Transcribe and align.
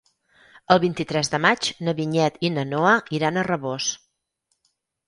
El 0.75 0.79
vint-i-tres 0.85 1.29
de 1.35 1.39
maig 1.47 1.69
na 1.89 1.95
Vinyet 2.01 2.41
i 2.49 2.53
na 2.57 2.67
Noa 2.73 2.97
iran 3.21 3.39
a 3.39 3.47
Rabós. 3.51 3.93